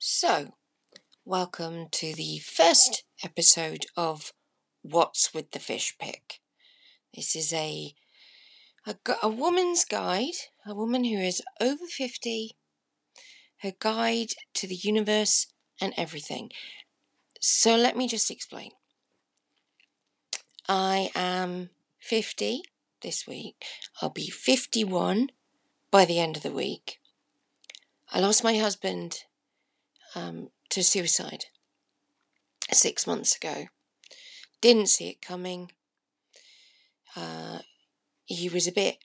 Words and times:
So, 0.00 0.52
welcome 1.24 1.88
to 1.90 2.14
the 2.14 2.38
first 2.38 3.02
episode 3.24 3.86
of 3.96 4.32
What's 4.80 5.34
with 5.34 5.50
the 5.50 5.58
Fish 5.58 5.96
Pic. 5.98 6.38
This 7.12 7.34
is 7.34 7.52
a, 7.52 7.94
a 8.86 8.94
a 9.24 9.28
woman's 9.28 9.84
guide, 9.84 10.36
a 10.64 10.72
woman 10.72 11.02
who 11.02 11.18
is 11.18 11.42
over 11.60 11.84
50, 11.84 12.52
her 13.62 13.72
guide 13.80 14.34
to 14.54 14.68
the 14.68 14.76
universe 14.76 15.48
and 15.80 15.92
everything. 15.96 16.52
So, 17.40 17.74
let 17.74 17.96
me 17.96 18.06
just 18.06 18.30
explain. 18.30 18.70
I 20.68 21.10
am 21.16 21.70
50 21.98 22.62
this 23.02 23.26
week. 23.26 23.64
I'll 24.00 24.10
be 24.10 24.30
51 24.30 25.30
by 25.90 26.04
the 26.04 26.20
end 26.20 26.36
of 26.36 26.44
the 26.44 26.52
week. 26.52 27.00
I 28.12 28.20
lost 28.20 28.44
my 28.44 28.56
husband 28.56 29.24
um, 30.14 30.50
to 30.70 30.82
suicide 30.82 31.46
six 32.72 33.06
months 33.06 33.36
ago. 33.36 33.66
Didn't 34.60 34.88
see 34.88 35.08
it 35.08 35.22
coming. 35.22 35.72
Uh, 37.16 37.58
he 38.24 38.48
was 38.48 38.66
a 38.66 38.72
bit 38.72 38.98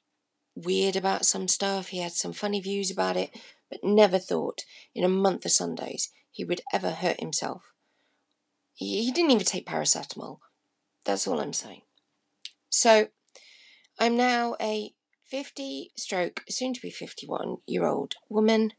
weird 0.56 0.96
about 0.96 1.26
some 1.26 1.48
stuff. 1.48 1.88
He 1.88 2.00
had 2.00 2.12
some 2.14 2.34
funny 2.34 2.60
views 2.60 2.92
about 2.92 3.18
it, 3.18 3.32
but 3.70 3.84
never 3.84 4.20
thought 4.20 4.64
in 4.94 5.04
a 5.04 5.10
month 5.10 5.46
of 5.46 5.52
Sundays 5.52 6.10
he 6.32 6.44
would 6.44 6.62
ever 6.74 6.92
hurt 6.92 7.20
himself. 7.20 7.64
He, 8.74 9.04
he 9.04 9.12
didn't 9.12 9.32
even 9.32 9.46
take 9.46 9.68
paracetamol. 9.68 10.40
That's 11.06 11.28
all 11.28 11.40
I'm 11.40 11.54
saying. 11.54 11.82
So, 12.70 13.08
I'm 14.00 14.18
now 14.18 14.56
a 14.60 14.94
50 15.26 15.92
stroke, 15.96 16.44
soon 16.50 16.74
to 16.74 16.82
be 16.82 16.90
51 16.90 17.58
year 17.68 17.86
old 17.86 18.16
woman 18.30 18.74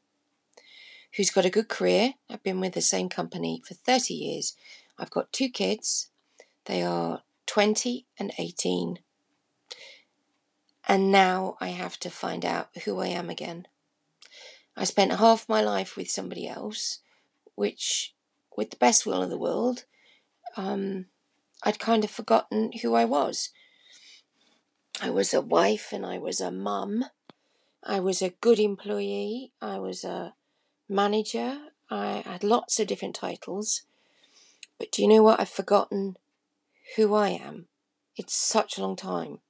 who's 1.17 1.31
got 1.31 1.45
a 1.45 1.51
good 1.51 1.69
career. 1.69 2.15
I've 2.29 2.43
been 2.43 2.61
with 2.61 2.75
the 2.75 2.81
same 2.81 3.09
company 3.09 3.63
for 3.67 3.75
30 3.75 4.15
years. 4.15 4.57
I've 4.99 5.11
got 5.11 5.33
two 5.33 5.49
kids. 5.49 6.11
They 6.67 6.83
are 6.83 7.23
20 7.47 8.07
and 8.19 8.33
18. 8.39 8.99
And 10.87 11.13
now 11.13 11.57
I 11.61 11.69
have 11.69 11.99
to 12.01 12.11
find 12.11 12.45
out 12.45 12.69
who 12.85 13.01
I 13.01 13.09
am 13.09 13.31
again. 13.31 13.67
I 14.77 14.85
spent 14.85 15.13
half 15.13 15.49
my 15.49 15.63
life 15.63 15.97
with 15.97 16.11
somebody 16.11 16.49
else, 16.49 17.01
which, 17.55 18.15
with 18.57 18.71
the 18.71 18.77
best 18.77 19.07
will 19.07 19.23
in 19.23 19.31
the 19.31 19.39
world, 19.39 19.85
um, 20.57 21.07
I'd 21.63 21.79
kind 21.79 22.05
of 22.05 22.11
forgotten 22.11 22.73
who 22.83 22.95
I 22.95 23.05
was. 23.05 23.51
I 25.01 25.11
was 25.11 25.33
a 25.33 25.41
wife 25.41 25.93
and 25.93 26.05
I 26.05 26.19
was 26.19 26.41
a 26.41 26.51
mum. 26.51 27.05
I 27.83 28.01
was 28.01 28.21
a 28.21 28.31
good 28.31 28.59
employee. 28.59 29.53
I 29.61 29.79
was 29.79 30.05
a 30.05 30.35
manager. 30.95 31.59
I 31.91 32.23
had 32.25 32.43
lots 32.43 32.81
of 32.81 32.87
different 32.87 33.15
titles. 33.15 33.83
But 34.79 34.91
do 34.91 35.03
you 35.03 35.09
know 35.09 35.23
what? 35.23 35.41
I've 35.41 35.49
forgotten 35.49 36.17
who 36.97 37.15
I 37.15 37.31
am. 37.31 37.67
It's 38.17 38.35
such 38.35 38.79
a 38.79 38.81
long 38.81 38.97
time 38.97 39.41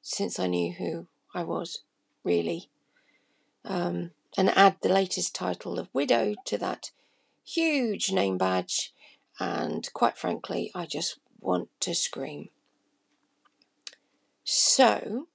since 0.00 0.38
I 0.38 0.46
knew 0.48 0.72
who 0.72 1.06
I 1.34 1.44
was, 1.44 1.82
really. 2.24 2.68
Um, 3.64 4.10
and 4.36 4.50
add 4.50 4.76
the 4.80 4.88
latest 4.88 5.34
title 5.34 5.78
of 5.78 5.88
widow 5.92 6.34
to 6.46 6.58
that 6.58 6.90
huge 7.44 8.10
name 8.10 8.38
badge, 8.38 8.92
and 9.38 9.88
quite 9.92 10.16
frankly, 10.16 10.70
I 10.74 10.86
just 10.86 11.18
want 11.40 11.68
to 11.80 11.94
scream. 11.94 12.48
So, 14.44 15.28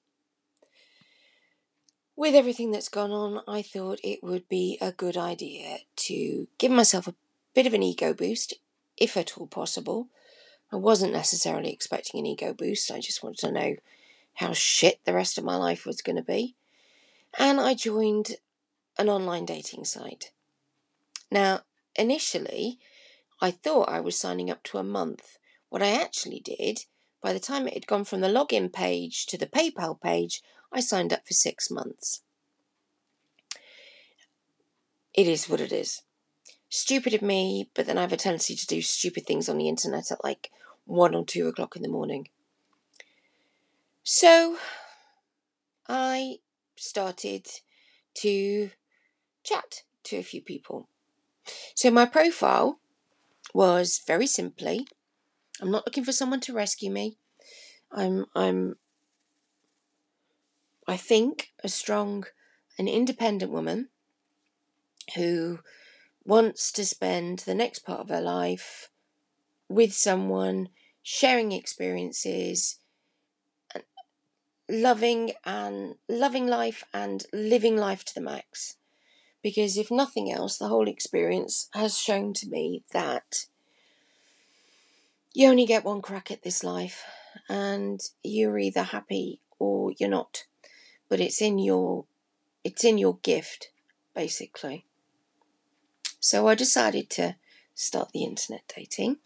with 2.17 2.33
everything 2.33 2.71
that's 2.71 2.89
gone 2.89 3.11
on, 3.11 3.41
I 3.47 3.61
thought 3.61 3.99
it 4.03 4.23
would 4.23 4.49
be 4.49 4.79
a 4.81 4.91
good 4.91 5.15
idea 5.15 5.77
to 5.97 6.47
give 6.57 6.71
myself 6.71 7.07
a 7.07 7.13
bit 7.53 7.67
of 7.67 7.75
an 7.75 7.83
ego 7.83 8.11
boost, 8.11 8.55
if 8.97 9.15
at 9.15 9.37
all 9.37 9.45
possible. 9.45 10.07
I 10.71 10.77
wasn't 10.77 11.13
necessarily 11.13 11.71
expecting 11.71 12.19
an 12.19 12.25
ego 12.25 12.53
boost, 12.53 12.91
I 12.91 12.99
just 12.99 13.21
wanted 13.21 13.37
to 13.41 13.51
know 13.51 13.75
how 14.33 14.51
shit 14.51 14.99
the 15.05 15.13
rest 15.13 15.37
of 15.37 15.43
my 15.43 15.55
life 15.55 15.85
was 15.85 16.01
going 16.01 16.15
to 16.15 16.23
be. 16.23 16.55
And 17.37 17.59
I 17.59 17.75
joined 17.75 18.31
an 18.97 19.09
online 19.09 19.45
dating 19.45 19.85
site. 19.85 20.31
Now, 21.29 21.61
initially, 21.95 22.79
I 23.39 23.51
thought 23.51 23.89
I 23.89 23.99
was 23.99 24.17
signing 24.17 24.49
up 24.49 24.63
to 24.63 24.79
a 24.79 24.83
month. 24.83 25.37
What 25.69 25.83
I 25.83 26.01
actually 26.01 26.39
did, 26.39 26.85
by 27.21 27.31
the 27.33 27.39
time 27.39 27.67
it 27.67 27.75
had 27.75 27.85
gone 27.85 28.05
from 28.05 28.21
the 28.21 28.27
login 28.27 28.73
page 28.73 29.27
to 29.27 29.37
the 29.37 29.45
PayPal 29.45 30.01
page, 30.01 30.41
I 30.71 30.79
signed 30.79 31.13
up 31.13 31.25
for 31.27 31.33
six 31.33 31.71
months. 31.71 32.21
It 35.13 35.27
is 35.27 35.49
what 35.49 35.61
it 35.61 35.71
is. 35.71 36.03
Stupid 36.69 37.13
of 37.13 37.21
me, 37.21 37.69
but 37.73 37.85
then 37.85 37.97
I 37.97 38.01
have 38.01 38.13
a 38.13 38.17
tendency 38.17 38.55
to 38.55 38.67
do 38.67 38.81
stupid 38.81 39.25
things 39.25 39.47
on 39.49 39.57
the 39.57 39.69
internet 39.69 40.11
at 40.11 40.23
like 40.23 40.51
one 40.85 41.15
or 41.15 41.25
two 41.25 41.47
o'clock 41.47 41.75
in 41.75 41.81
the 41.81 41.87
morning. 41.87 42.29
So 44.03 44.57
I 45.87 46.37
started 46.75 47.47
to 48.15 48.71
chat 49.43 49.83
to 50.03 50.17
a 50.17 50.23
few 50.23 50.41
people. 50.41 50.89
So 51.73 51.89
my 51.89 52.05
profile 52.05 52.79
was 53.53 54.01
very 54.05 54.27
simply 54.27 54.87
I'm 55.61 55.71
not 55.71 55.85
looking 55.85 56.03
for 56.03 56.11
someone 56.11 56.39
to 56.41 56.53
rescue 56.53 56.91
me. 56.91 57.17
I'm 57.91 58.25
I'm 58.35 58.75
I 60.87 60.97
think 60.97 61.51
a 61.63 61.69
strong 61.69 62.25
and 62.77 62.87
independent 62.87 63.51
woman 63.51 63.89
who 65.15 65.59
wants 66.23 66.71
to 66.73 66.85
spend 66.85 67.39
the 67.39 67.55
next 67.55 67.79
part 67.79 68.01
of 68.01 68.09
her 68.09 68.21
life 68.21 68.89
with 69.69 69.93
someone 69.93 70.69
sharing 71.01 71.51
experiences 71.51 72.79
loving 74.69 75.31
and 75.45 75.95
loving 76.09 76.47
life 76.47 76.83
and 76.93 77.25
living 77.31 77.77
life 77.77 78.03
to 78.05 78.13
the 78.13 78.21
max. 78.21 78.75
Because 79.41 79.77
if 79.77 79.89
nothing 79.89 80.31
else, 80.31 80.57
the 80.57 80.67
whole 80.67 80.87
experience 80.87 81.69
has 81.73 81.97
shown 81.97 82.33
to 82.33 82.49
me 82.49 82.83
that 82.91 83.45
you 85.33 85.47
only 85.49 85.65
get 85.65 85.85
one 85.85 86.01
crack 86.01 86.31
at 86.31 86.43
this 86.43 86.63
life 86.63 87.03
and 87.47 88.01
you're 88.23 88.57
either 88.57 88.83
happy 88.83 89.39
or 89.59 89.93
you're 89.97 90.09
not. 90.09 90.46
But 91.09 91.19
it's 91.19 91.41
in 91.41 91.59
your 91.59 92.05
it's 92.63 92.83
in 92.83 92.97
your 92.97 93.17
gift, 93.23 93.71
basically. 94.13 94.85
So 96.19 96.47
I 96.47 96.55
decided 96.55 97.09
to 97.11 97.35
start 97.73 98.11
the 98.11 98.23
internet 98.23 98.63
dating. 98.75 99.17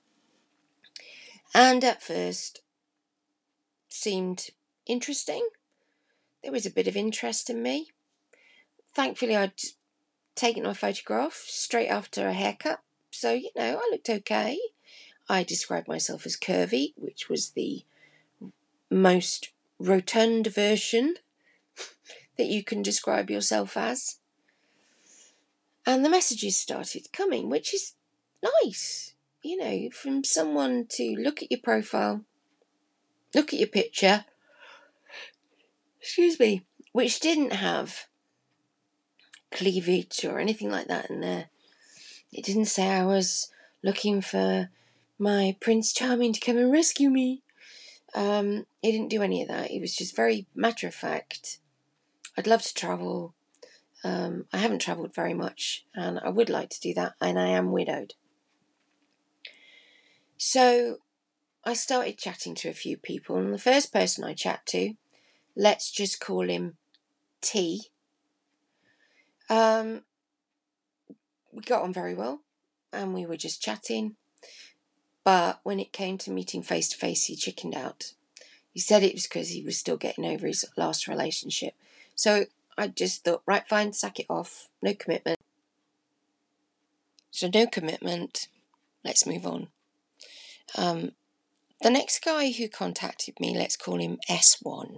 And 1.54 1.84
at 1.84 2.04
first 2.04 2.62
seemed 3.90 4.50
interesting. 4.86 5.48
There 6.44 6.52
was 6.52 6.66
a 6.66 6.72
bit 6.72 6.88
of 6.88 6.96
interest 6.96 7.50
in 7.50 7.62
me. 7.62 7.90
Thankfully, 8.94 9.36
I'd 9.36 9.54
taken 10.36 10.64
my 10.64 10.74
photograph 10.74 11.44
straight 11.48 11.88
after 11.88 12.28
a 12.28 12.34
haircut, 12.34 12.82
so 13.10 13.34
you 13.34 13.50
know, 13.56 13.80
I 13.82 13.90
looked 13.92 14.10
okay. 14.10 14.60
I 15.30 15.44
described 15.44 15.88
myself 15.88 16.26
as 16.26 16.36
curvy, 16.36 16.94
which 16.96 17.30
was 17.30 17.52
the 17.52 17.86
most 18.90 19.52
rotund 19.80 20.48
version 20.48 21.16
that 22.42 22.48
you 22.48 22.64
can 22.64 22.82
describe 22.82 23.30
yourself 23.30 23.78
as. 23.78 24.18
And 25.86 26.04
the 26.04 26.10
messages 26.10 26.58
started 26.58 27.14
coming, 27.14 27.52
which 27.52 27.72
is 27.72 27.94
nice, 28.64 29.14
you 29.44 29.58
know, 29.58 29.92
from 29.92 30.24
someone 30.24 30.88
to 30.94 31.16
look 31.20 31.44
at 31.44 31.52
your 31.52 31.60
profile, 31.60 32.26
look 33.36 33.54
at 33.54 33.60
your 33.60 33.68
picture, 33.68 34.26
excuse 36.02 36.40
me, 36.40 36.66
which 36.94 37.20
didn't 37.20 37.54
have 37.54 38.08
cleavage 39.52 40.26
or 40.26 40.40
anything 40.40 40.72
like 40.72 40.88
that 40.88 41.12
in 41.12 41.22
there. 41.22 41.50
It 42.34 42.44
didn't 42.44 42.66
say 42.66 42.90
I 42.90 43.06
was 43.06 43.52
looking 43.84 44.22
for 44.22 44.72
my 45.20 45.56
Prince 45.60 45.94
Charming 45.94 46.34
to 46.34 46.40
come 46.40 46.58
and 46.58 46.72
rescue 46.72 47.12
me. 47.12 47.44
Um, 48.16 48.66
it 48.82 48.94
didn't 48.94 49.10
do 49.10 49.22
any 49.22 49.44
of 49.44 49.48
that. 49.50 49.70
It 49.70 49.80
was 49.80 49.96
just 49.96 50.16
very 50.16 50.48
matter 50.56 50.88
of 50.88 50.96
fact. 50.96 51.60
I'd 52.38 52.48
love 52.48 52.62
to 52.64 52.74
travel. 52.74 53.34
Um, 54.04 54.46
I 54.52 54.58
haven't 54.58 54.80
travelled 54.80 55.14
very 55.14 55.34
much, 55.34 55.86
and 55.94 56.20
I 56.20 56.30
would 56.30 56.50
like 56.50 56.70
to 56.70 56.80
do 56.80 56.94
that, 56.96 57.14
and 57.22 57.40
I 57.40 57.50
am 57.50 57.72
widowed. 57.72 58.16
So 60.38 60.98
I 61.64 61.74
started 61.74 62.18
chatting 62.18 62.56
to 62.56 62.70
a 62.70 62.74
few 62.74 62.98
people, 62.98 63.38
and 63.38 63.54
the 63.54 63.60
first 63.60 63.94
person 63.94 64.24
I 64.24 64.34
chat 64.34 64.66
to, 64.68 64.96
let's 65.56 65.92
just 65.92 66.20
call 66.20 66.50
him 66.50 66.78
T. 67.42 67.90
Um, 69.50 70.02
we 71.52 71.62
got 71.62 71.84
on 71.84 71.94
very 71.94 72.16
well, 72.16 72.42
and 72.92 73.14
we 73.14 73.26
were 73.26 73.38
just 73.38 73.62
chatting. 73.62 74.16
But 75.24 75.60
when 75.64 75.80
it 75.80 75.94
came 75.94 76.18
to 76.20 76.32
meeting 76.32 76.64
face 76.64 76.90
to 76.90 76.98
face, 76.98 77.26
he 77.26 77.36
chickened 77.36 77.76
out. 77.76 78.14
He 78.72 78.80
said 78.80 79.04
it 79.04 79.14
was 79.14 79.28
because 79.28 79.50
he 79.50 79.64
was 79.64 79.78
still 79.78 79.98
getting 79.98 80.26
over 80.26 80.48
his 80.48 80.66
last 80.78 81.08
relationship. 81.08 81.74
So 82.22 82.46
I 82.78 82.86
just 82.86 83.24
thought, 83.24 83.42
right, 83.48 83.68
fine, 83.68 83.94
sack 83.94 84.20
it 84.20 84.28
off, 84.30 84.70
no 84.80 84.94
commitment. 84.94 85.40
So 87.32 87.50
no 87.52 87.66
commitment. 87.66 88.48
Let's 89.04 89.26
move 89.26 89.44
on. 89.48 89.70
Um, 90.78 91.14
the 91.82 91.90
next 91.90 92.24
guy 92.24 92.52
who 92.52 92.70
contacted 92.70 93.40
me, 93.40 93.58
let's 93.58 93.76
call 93.76 94.00
him 94.00 94.20
S1. 94.30 94.98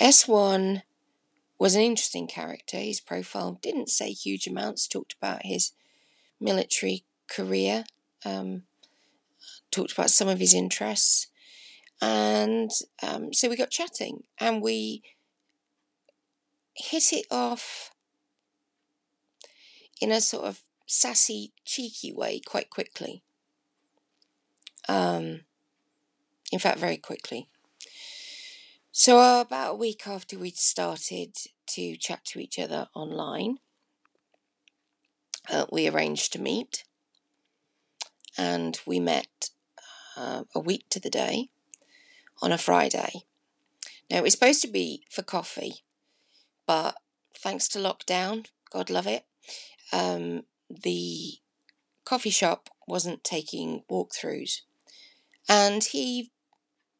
S1 0.00 0.82
was 1.56 1.76
an 1.76 1.82
interesting 1.82 2.26
character. 2.26 2.78
His 2.78 3.00
profile 3.00 3.60
didn't 3.62 3.88
say 3.88 4.10
huge 4.10 4.48
amounts, 4.48 4.88
talked 4.88 5.14
about 5.22 5.46
his 5.46 5.70
military 6.40 7.04
career, 7.28 7.84
um, 8.24 8.64
talked 9.70 9.92
about 9.92 10.10
some 10.10 10.26
of 10.26 10.40
his 10.40 10.52
interests. 10.52 11.28
And 12.02 12.72
um, 13.04 13.32
so 13.32 13.48
we 13.48 13.54
got 13.54 13.70
chatting 13.70 14.24
and 14.40 14.60
we 14.60 15.04
hit 16.78 17.12
it 17.12 17.26
off 17.30 17.92
in 20.00 20.12
a 20.12 20.20
sort 20.20 20.44
of 20.44 20.62
sassy, 20.86 21.52
cheeky 21.64 22.12
way 22.12 22.40
quite 22.40 22.70
quickly. 22.70 23.22
Um, 24.88 25.40
in 26.50 26.58
fact, 26.58 26.78
very 26.78 26.96
quickly. 26.96 27.48
So, 28.92 29.40
about 29.40 29.72
a 29.72 29.76
week 29.76 30.06
after 30.06 30.38
we'd 30.38 30.56
started 30.56 31.36
to 31.68 31.96
chat 31.96 32.24
to 32.26 32.40
each 32.40 32.58
other 32.58 32.88
online, 32.94 33.58
uh, 35.50 35.66
we 35.70 35.88
arranged 35.88 36.32
to 36.32 36.40
meet. 36.40 36.84
And 38.36 38.80
we 38.86 39.00
met 39.00 39.50
uh, 40.16 40.44
a 40.54 40.60
week 40.60 40.86
to 40.90 41.00
the 41.00 41.10
day 41.10 41.50
on 42.40 42.52
a 42.52 42.58
Friday. 42.58 43.24
Now, 44.10 44.18
it 44.18 44.22
was 44.22 44.32
supposed 44.32 44.62
to 44.62 44.68
be 44.68 45.04
for 45.10 45.22
coffee, 45.22 45.82
but 46.68 46.96
thanks 47.34 47.66
to 47.66 47.78
lockdown, 47.78 48.46
God 48.70 48.90
love 48.90 49.06
it, 49.06 49.24
um, 49.90 50.42
the 50.68 51.38
coffee 52.04 52.30
shop 52.30 52.68
wasn't 52.86 53.24
taking 53.24 53.84
walkthroughs. 53.90 54.60
And 55.48 55.82
he 55.82 56.30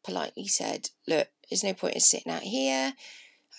politely 0.03 0.47
said, 0.47 0.89
Look, 1.07 1.27
there's 1.49 1.63
no 1.63 1.73
point 1.73 1.93
in 1.93 2.01
sitting 2.01 2.31
out 2.31 2.41
here. 2.41 2.93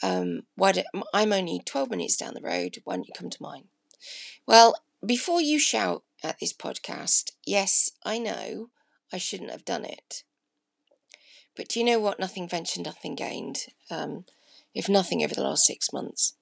Um, 0.02 0.42
why 0.56 0.72
do, 0.72 0.82
I'm 1.14 1.32
only 1.32 1.62
12 1.64 1.90
minutes 1.90 2.16
down 2.16 2.34
the 2.34 2.40
road. 2.40 2.78
Why 2.82 2.96
don't 2.96 3.06
you 3.06 3.14
come 3.16 3.30
to 3.30 3.42
mine? 3.42 3.64
Well, 4.46 4.74
before 5.06 5.40
you 5.40 5.60
shout 5.60 6.02
at 6.24 6.40
this 6.40 6.52
podcast, 6.52 7.30
yes, 7.46 7.90
I 8.04 8.18
know 8.18 8.70
I 9.12 9.18
shouldn't 9.18 9.52
have 9.52 9.64
done 9.64 9.84
it. 9.84 10.24
But 11.56 11.68
do 11.68 11.78
you 11.78 11.86
know 11.86 12.00
what? 12.00 12.18
Nothing 12.18 12.48
ventured, 12.48 12.84
nothing 12.84 13.14
gained. 13.14 13.66
Um, 13.90 14.24
if 14.74 14.88
nothing 14.88 15.22
over 15.22 15.34
the 15.34 15.42
last 15.42 15.64
six 15.64 15.92
months, 15.92 16.34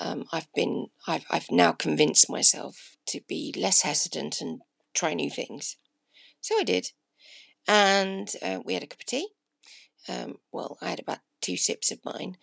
um, 0.00 0.24
I've 0.32 0.52
been, 0.54 0.88
I've, 1.06 1.24
I've 1.30 1.50
now 1.50 1.72
convinced 1.72 2.30
myself 2.30 2.96
to 3.06 3.20
be 3.28 3.54
less 3.56 3.82
hesitant 3.82 4.40
and 4.40 4.62
try 4.94 5.14
new 5.14 5.30
things. 5.30 5.76
So 6.40 6.58
I 6.58 6.64
did. 6.64 6.92
And 7.66 8.32
uh, 8.42 8.60
we 8.64 8.74
had 8.74 8.82
a 8.82 8.86
cup 8.86 9.00
of 9.00 9.06
tea. 9.06 9.28
Um, 10.08 10.38
well, 10.52 10.78
I 10.80 10.90
had 10.90 11.00
about 11.00 11.18
two 11.40 11.56
sips 11.56 11.90
of 11.90 12.04
mine. 12.04 12.36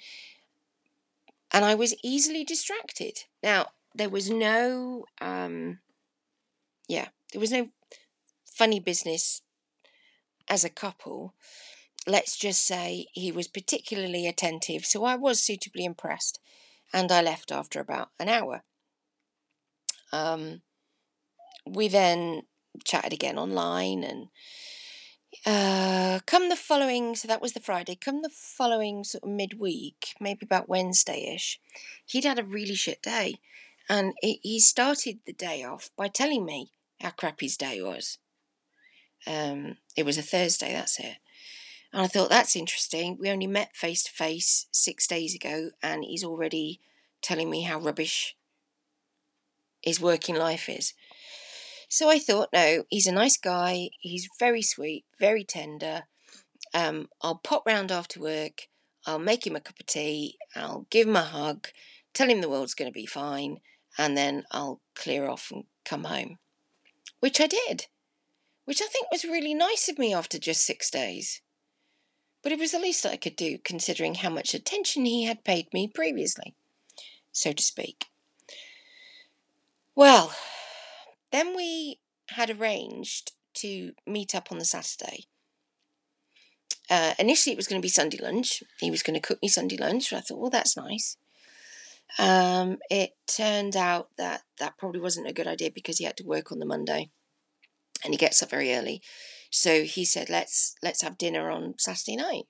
And 1.52 1.64
I 1.64 1.76
was 1.76 1.96
easily 2.04 2.44
distracted. 2.44 3.24
Now, 3.42 3.68
there 3.96 4.10
was 4.10 4.30
no, 4.30 5.06
um, 5.22 5.80
yeah, 6.88 7.08
there 7.32 7.42
was 7.42 7.52
no 7.52 7.70
funny 8.46 8.80
business 8.80 9.42
as 10.48 10.64
a 10.64 10.70
couple 10.70 11.34
let's 12.08 12.38
just 12.38 12.66
say 12.66 13.08
he 13.12 13.32
was 13.32 13.48
particularly 13.48 14.28
attentive, 14.28 14.86
so 14.86 15.04
I 15.04 15.16
was 15.16 15.44
suitably 15.44 15.86
impressed, 15.86 16.40
and 16.94 17.12
I 17.12 17.22
left 17.22 17.52
after 17.52 17.80
about 17.80 18.10
an 18.20 18.30
hour. 18.30 18.64
Um, 20.14 20.62
we 21.66 21.90
then 21.90 22.44
chatted 22.86 23.14
again 23.14 23.38
online, 23.38 24.04
and 24.04 24.28
uh, 25.46 26.22
come 26.26 26.50
the 26.50 26.56
following, 26.56 27.16
so 27.16 27.28
that 27.28 27.42
was 27.42 27.54
the 27.54 27.60
Friday, 27.60 27.96
come 27.96 28.22
the 28.22 28.30
following 28.30 29.04
sort 29.04 29.24
of 29.24 29.30
midweek, 29.30 30.16
maybe 30.20 30.46
about 30.46 30.70
Wednesday 30.70 31.34
ish, 31.36 31.60
he'd 32.06 32.24
had 32.24 32.40
a 32.40 32.44
really 32.44 32.76
shit 32.76 33.02
day. 33.02 33.36
And 33.90 34.14
he 34.22 34.60
started 34.60 35.20
the 35.26 35.32
day 35.32 35.64
off 35.64 35.92
by 35.96 36.10
telling 36.10 36.46
me 36.46 36.72
how 37.00 37.12
crap 37.12 37.40
his 37.40 37.56
day 37.56 37.82
was. 37.82 38.18
Um, 39.26 39.78
it 39.96 40.06
was 40.06 40.18
a 40.18 40.22
Thursday, 40.22 40.74
that's 40.74 41.00
it. 41.00 41.18
And 41.94 42.02
I 42.02 42.08
thought, 42.08 42.30
that's 42.30 42.56
interesting. 42.56 43.18
We 43.20 43.30
only 43.30 43.48
met 43.48 43.76
face 43.76 44.04
to 44.04 44.12
face 44.12 44.68
six 44.72 45.08
days 45.08 45.34
ago, 45.34 45.72
and 45.82 46.04
he's 46.04 46.24
already 46.24 46.82
telling 47.22 47.50
me 47.50 47.64
how 47.64 47.80
rubbish 47.80 48.36
his 49.82 50.02
working 50.02 50.36
life 50.36 50.70
is. 50.70 50.94
So 51.90 52.10
I 52.10 52.20
thought, 52.20 52.50
no, 52.52 52.84
he's 52.90 53.08
a 53.08 53.14
nice 53.14 53.38
guy. 53.38 53.90
He's 54.00 54.28
very 54.38 54.62
sweet, 54.62 55.06
very 55.20 55.44
tender. 55.44 56.04
Um, 56.74 57.08
I'll 57.22 57.38
pop 57.38 57.66
round 57.66 57.92
after 57.92 58.20
work. 58.20 58.68
I'll 59.06 59.20
make 59.20 59.48
him 59.48 59.56
a 59.56 59.62
cup 59.62 59.80
of 59.80 59.86
tea. 59.86 60.38
I'll 60.56 60.86
give 60.90 61.08
him 61.08 61.16
a 61.16 61.22
hug, 61.22 61.70
tell 62.14 62.30
him 62.30 62.42
the 62.42 62.50
world's 62.50 62.74
going 62.74 62.92
to 62.92 62.94
be 62.94 63.06
fine, 63.06 63.62
and 63.98 64.18
then 64.18 64.44
I'll 64.52 64.82
clear 64.96 65.30
off 65.30 65.50
and 65.50 65.64
come 65.86 66.04
home. 66.04 66.40
Which 67.22 67.40
I 67.40 67.48
did, 67.48 67.88
which 68.66 68.82
I 68.82 68.88
think 68.88 69.10
was 69.10 69.24
really 69.24 69.54
nice 69.54 69.88
of 69.88 69.98
me 69.98 70.14
after 70.14 70.38
just 70.38 70.66
six 70.66 70.90
days 70.92 71.42
but 72.44 72.52
it 72.52 72.60
was 72.60 72.72
the 72.72 72.80
least 72.80 73.06
I 73.06 73.18
could 73.18 73.36
do 73.36 73.58
considering 73.58 74.16
how 74.16 74.30
much 74.30 74.54
attention 74.54 75.06
he 75.06 75.26
had 75.26 75.44
paid 75.44 75.74
me 75.74 75.88
previously, 75.88 76.56
so 77.32 77.54
to 77.54 77.64
speak. 77.64 78.06
Well, 79.96 80.34
then 81.32 81.56
we 81.56 82.00
had 82.30 82.50
arranged 82.50 83.32
to 83.56 83.94
meet 84.06 84.36
up 84.36 84.52
on 84.52 84.60
the 84.60 84.66
Saturday. 84.66 85.26
Uh, 86.90 87.14
initially, 87.20 87.54
it 87.54 87.58
was 87.58 87.68
going 87.68 87.82
to 87.82 87.86
be 87.86 87.90
Sunday 87.90 88.18
lunch. 88.22 88.64
He 88.80 88.92
was 88.92 89.04
going 89.04 89.20
to 89.20 89.28
cook 89.28 89.42
me 89.42 89.48
Sunday 89.48 89.78
lunch. 89.78 90.14
I 90.14 90.22
thought, 90.22 90.40
well, 90.40 90.50
that's 90.50 90.78
nice. 90.78 91.18
Um, 92.18 92.78
it 92.90 93.16
turned 93.28 93.76
out 93.76 94.10
that 94.18 94.44
that 94.60 94.78
probably 94.78 95.02
wasn't 95.02 95.28
a 95.28 95.34
good 95.34 95.48
idea 95.48 95.72
because 95.72 95.98
he 95.98 96.06
had 96.06 96.18
to 96.18 96.26
work 96.26 96.52
on 96.52 96.60
the 96.60 96.66
Monday, 96.66 97.10
and 98.04 98.14
he 98.14 98.18
gets 98.18 98.42
up 98.42 98.50
very 98.50 98.74
early. 98.74 99.02
So 99.50 99.84
he 99.84 100.06
said, 100.06 100.30
"Let's 100.30 100.76
let's 100.82 101.02
have 101.02 101.18
dinner 101.18 101.50
on 101.50 101.76
Saturday 101.78 102.16
night." 102.16 102.46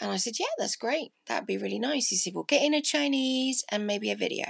And 0.00 0.10
I 0.10 0.16
said, 0.16 0.38
"Yeah, 0.38 0.46
that's 0.58 0.76
great. 0.76 1.12
That'd 1.26 1.46
be 1.46 1.58
really 1.58 1.78
nice." 1.78 2.08
He 2.08 2.16
said, 2.16 2.34
"We'll 2.34 2.44
get 2.44 2.62
in 2.62 2.74
a 2.74 2.82
Chinese 2.82 3.64
and 3.70 3.86
maybe 3.86 4.10
a 4.10 4.16
video." 4.16 4.46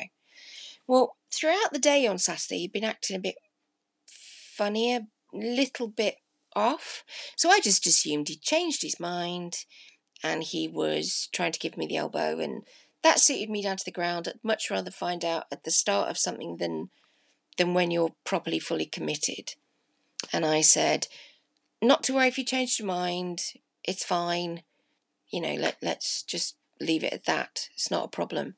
Well, 0.86 1.16
throughout 1.32 1.72
the 1.72 1.78
day 1.78 2.06
on 2.06 2.18
Saturday, 2.18 2.58
he'd 2.58 2.72
been 2.72 2.84
acting 2.84 3.16
a 3.16 3.20
bit 3.20 3.36
funny, 4.06 4.94
a 4.94 5.06
little 5.32 5.88
bit 5.88 6.16
off. 6.54 7.04
So 7.36 7.50
I 7.50 7.60
just 7.60 7.86
assumed 7.86 8.28
he'd 8.28 8.42
changed 8.42 8.82
his 8.82 9.00
mind 9.00 9.64
and 10.22 10.42
he 10.42 10.68
was 10.68 11.28
trying 11.32 11.52
to 11.52 11.58
give 11.58 11.76
me 11.76 11.86
the 11.86 11.96
elbow 11.96 12.38
and 12.38 12.62
that 13.02 13.18
suited 13.18 13.50
me 13.50 13.62
down 13.62 13.76
to 13.78 13.84
the 13.84 13.90
ground. 13.90 14.28
I'd 14.28 14.44
much 14.44 14.70
rather 14.70 14.90
find 14.90 15.24
out 15.24 15.46
at 15.50 15.64
the 15.64 15.70
start 15.70 16.08
of 16.08 16.18
something 16.18 16.58
than 16.58 16.90
than 17.58 17.74
when 17.74 17.90
you're 17.90 18.14
properly 18.24 18.58
fully 18.58 18.86
committed. 18.86 19.54
And 20.32 20.46
I 20.46 20.60
said, 20.60 21.08
not 21.82 22.02
to 22.04 22.14
worry 22.14 22.28
if 22.28 22.38
you 22.38 22.44
changed 22.44 22.78
your 22.78 22.86
mind. 22.86 23.54
It's 23.84 24.04
fine. 24.04 24.62
You 25.30 25.40
know, 25.40 25.54
let 25.54 25.76
let's 25.82 26.22
just 26.22 26.56
leave 26.80 27.04
it 27.04 27.12
at 27.12 27.24
that. 27.24 27.68
It's 27.74 27.90
not 27.90 28.06
a 28.06 28.08
problem. 28.08 28.54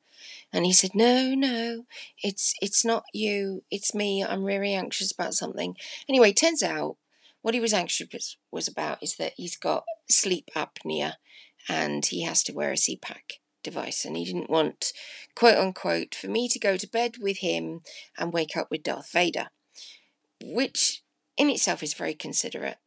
And 0.53 0.65
he 0.65 0.73
said, 0.73 0.91
No, 0.93 1.33
no, 1.35 1.85
it's 2.23 2.53
it's 2.61 2.85
not 2.85 3.03
you, 3.13 3.63
it's 3.71 3.93
me. 3.93 4.23
I'm 4.23 4.43
really 4.43 4.73
anxious 4.73 5.11
about 5.11 5.33
something. 5.33 5.75
Anyway, 6.07 6.31
turns 6.31 6.63
out 6.63 6.97
what 7.41 7.53
he 7.53 7.59
was 7.59 7.73
anxious 7.73 8.37
was 8.51 8.67
about 8.67 8.99
is 9.01 9.17
that 9.17 9.33
he's 9.37 9.57
got 9.57 9.85
sleep 10.09 10.49
apnea 10.55 11.13
and 11.67 12.05
he 12.05 12.23
has 12.23 12.43
to 12.43 12.53
wear 12.53 12.71
a 12.71 12.75
CPAP 12.75 13.39
device 13.63 14.05
and 14.05 14.15
he 14.15 14.25
didn't 14.25 14.49
want 14.49 14.93
quote 15.35 15.57
unquote 15.57 16.15
for 16.15 16.27
me 16.27 16.47
to 16.47 16.59
go 16.59 16.77
to 16.77 16.87
bed 16.87 17.15
with 17.19 17.39
him 17.39 17.81
and 18.17 18.33
wake 18.33 18.55
up 18.55 18.69
with 18.71 18.83
Darth 18.83 19.11
Vader. 19.11 19.47
Which 20.43 21.01
in 21.37 21.49
itself 21.49 21.83
is 21.83 21.93
very 21.93 22.13
considerate. 22.13 22.77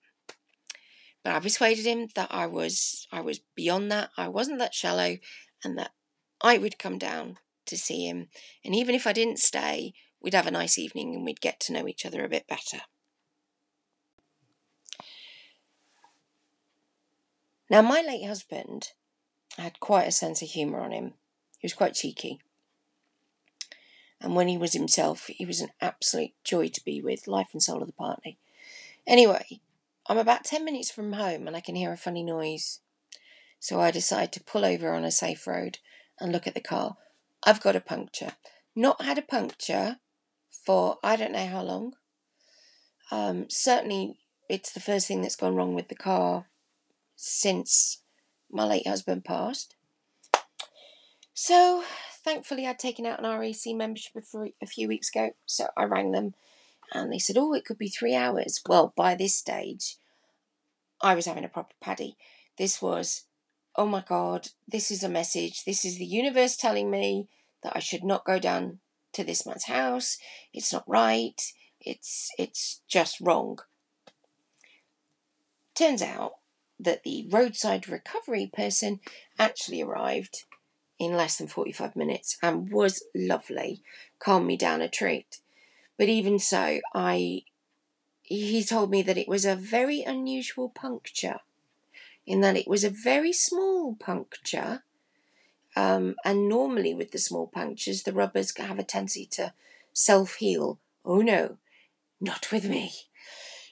But 1.24 1.34
I 1.34 1.40
persuaded 1.40 1.84
him 1.84 2.08
that 2.14 2.28
I 2.30 2.46
was 2.46 3.06
I 3.12 3.20
was 3.20 3.40
beyond 3.54 3.90
that. 3.92 4.10
I 4.16 4.28
wasn't 4.28 4.58
that 4.60 4.74
shallow, 4.74 5.18
and 5.64 5.78
that 5.78 5.92
I 6.40 6.58
would 6.58 6.78
come 6.78 6.98
down 6.98 7.38
to 7.66 7.76
see 7.76 8.06
him. 8.06 8.28
And 8.64 8.74
even 8.74 8.94
if 8.94 9.06
I 9.06 9.12
didn't 9.12 9.38
stay, 9.38 9.92
we'd 10.20 10.34
have 10.34 10.46
a 10.46 10.52
nice 10.52 10.78
evening 10.78 11.14
and 11.14 11.24
we'd 11.24 11.40
get 11.40 11.60
to 11.60 11.72
know 11.72 11.86
each 11.86 12.06
other 12.06 12.24
a 12.24 12.28
bit 12.28 12.46
better. 12.46 12.82
Now, 17.70 17.82
my 17.82 18.00
late 18.00 18.26
husband 18.26 18.92
had 19.58 19.80
quite 19.80 20.08
a 20.08 20.12
sense 20.12 20.40
of 20.40 20.48
humour 20.48 20.80
on 20.80 20.92
him. 20.92 21.14
He 21.58 21.66
was 21.66 21.74
quite 21.74 21.94
cheeky. 21.94 22.40
And 24.20 24.34
when 24.34 24.48
he 24.48 24.56
was 24.56 24.72
himself, 24.72 25.26
he 25.26 25.44
was 25.44 25.60
an 25.60 25.70
absolute 25.80 26.32
joy 26.44 26.68
to 26.68 26.84
be 26.84 27.02
with, 27.02 27.28
life 27.28 27.48
and 27.52 27.62
soul 27.62 27.82
of 27.82 27.86
the 27.86 27.92
party. 27.92 28.38
Anyway, 29.06 29.60
I'm 30.08 30.18
about 30.18 30.44
10 30.44 30.64
minutes 30.64 30.90
from 30.90 31.12
home 31.12 31.46
and 31.46 31.54
I 31.54 31.60
can 31.60 31.74
hear 31.74 31.92
a 31.92 31.96
funny 31.96 32.22
noise. 32.22 32.80
So 33.60 33.80
I 33.80 33.90
decide 33.90 34.32
to 34.32 34.42
pull 34.42 34.64
over 34.64 34.94
on 34.94 35.04
a 35.04 35.10
safe 35.10 35.46
road 35.46 35.78
and 36.18 36.32
look 36.32 36.46
at 36.46 36.54
the 36.54 36.60
car. 36.60 36.96
I've 37.44 37.60
got 37.60 37.76
a 37.76 37.80
puncture. 37.80 38.32
Not 38.74 39.02
had 39.02 39.18
a 39.18 39.22
puncture 39.22 39.98
for 40.64 40.98
I 41.02 41.16
don't 41.16 41.32
know 41.32 41.46
how 41.46 41.62
long. 41.62 41.94
Um, 43.10 43.46
certainly, 43.48 44.18
it's 44.48 44.72
the 44.72 44.80
first 44.80 45.06
thing 45.06 45.22
that's 45.22 45.36
gone 45.36 45.54
wrong 45.54 45.74
with 45.74 45.88
the 45.88 45.94
car 45.94 46.46
since 47.16 48.02
my 48.50 48.64
late 48.64 48.86
husband 48.86 49.24
passed. 49.24 49.74
So, 51.34 51.84
thankfully, 52.24 52.66
I'd 52.66 52.78
taken 52.78 53.06
out 53.06 53.22
an 53.22 53.38
RAC 53.38 53.74
membership 53.74 54.12
a 54.62 54.66
few 54.66 54.88
weeks 54.88 55.10
ago. 55.10 55.30
So 55.46 55.68
I 55.76 55.84
rang 55.84 56.12
them 56.12 56.34
and 56.92 57.12
they 57.12 57.18
said, 57.18 57.36
Oh, 57.36 57.52
it 57.52 57.64
could 57.64 57.78
be 57.78 57.88
three 57.88 58.14
hours. 58.14 58.60
Well, 58.68 58.92
by 58.96 59.14
this 59.14 59.34
stage, 59.34 59.96
I 61.00 61.14
was 61.14 61.26
having 61.26 61.44
a 61.44 61.48
proper 61.48 61.74
paddy. 61.80 62.16
This 62.56 62.82
was, 62.82 63.24
oh 63.76 63.86
my 63.86 64.02
God, 64.06 64.48
this 64.66 64.90
is 64.90 65.02
a 65.02 65.08
message. 65.08 65.64
This 65.64 65.84
is 65.84 65.98
the 65.98 66.04
universe 66.04 66.56
telling 66.56 66.90
me 66.90 67.28
that 67.62 67.76
I 67.76 67.78
should 67.80 68.04
not 68.04 68.24
go 68.24 68.38
down 68.38 68.80
to 69.12 69.24
this 69.24 69.46
man's 69.46 69.64
house. 69.64 70.18
It's 70.52 70.72
not 70.72 70.84
right. 70.86 71.40
It's 71.80 72.30
it's 72.38 72.82
just 72.88 73.20
wrong. 73.20 73.58
Turns 75.74 76.02
out 76.02 76.32
that 76.80 77.04
the 77.04 77.26
roadside 77.30 77.88
recovery 77.88 78.50
person 78.52 79.00
actually 79.38 79.82
arrived 79.82 80.44
in 80.98 81.16
less 81.16 81.36
than 81.36 81.46
45 81.46 81.94
minutes 81.94 82.36
and 82.42 82.70
was 82.72 83.04
lovely, 83.14 83.82
calmed 84.18 84.46
me 84.46 84.56
down 84.56 84.82
a 84.82 84.88
treat. 84.88 85.38
But 85.98 86.08
even 86.08 86.38
so, 86.38 86.80
I 86.94 87.42
he 88.22 88.62
told 88.62 88.90
me 88.90 89.02
that 89.02 89.18
it 89.18 89.28
was 89.28 89.44
a 89.44 89.56
very 89.56 90.02
unusual 90.02 90.68
puncture 90.68 91.40
in 92.26 92.40
that 92.42 92.56
it 92.56 92.68
was 92.68 92.84
a 92.84 92.90
very 92.90 93.32
small 93.32 93.96
puncture 93.96 94.84
um, 95.74 96.14
and 96.24 96.46
normally 96.48 96.92
with 96.92 97.10
the 97.10 97.18
small 97.18 97.46
punctures 97.46 98.02
the 98.02 98.12
rubbers 98.12 98.56
have 98.58 98.78
a 98.78 98.82
tendency 98.82 99.24
to 99.26 99.54
self-heal. 99.92 100.78
Oh 101.04 101.22
no 101.22 101.56
not 102.20 102.52
with 102.52 102.64
me. 102.68 102.92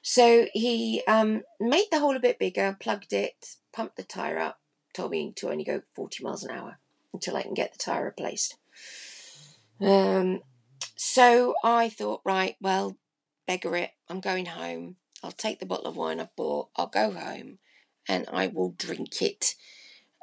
So 0.03 0.47
he 0.53 1.03
um, 1.07 1.43
made 1.61 1.89
the 1.91 1.99
hole 2.01 2.17
a 2.17 2.21
bit 2.21 2.39
bigger 2.39 2.77
plugged 2.81 3.13
it 3.13 3.57
pumped 3.73 3.97
the 3.97 4.03
tyre 4.03 4.39
up 4.39 4.59
told 4.95 5.11
me 5.11 5.33
to 5.37 5.51
only 5.51 5.65
go 5.65 5.83
40 5.95 6.25
miles 6.25 6.43
an 6.43 6.57
hour 6.57 6.79
until 7.13 7.37
i 7.37 7.43
can 7.43 7.53
get 7.53 7.73
the 7.73 7.79
tyre 7.79 8.05
replaced. 8.07 8.57
Um, 9.81 10.41
so 10.97 11.55
i 11.63 11.89
thought 11.89 12.21
right 12.25 12.57
well 12.61 12.97
beggar 13.47 13.77
it. 13.77 13.93
I'm 14.09 14.21
going 14.21 14.47
home. 14.47 14.97
I'll 15.23 15.33
take 15.33 15.61
the 15.61 15.67
bottle 15.67 15.87
of 15.87 15.97
wine 15.97 16.21
I've 16.21 16.35
bought. 16.37 16.69
I'll 16.77 16.89
go 16.89 17.13
home 17.13 17.59
and 18.09 18.27
I 18.33 18.49
will 18.49 18.71
drink 18.71 19.23
it 19.23 19.55